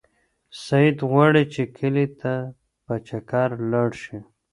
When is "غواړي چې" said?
1.09-1.63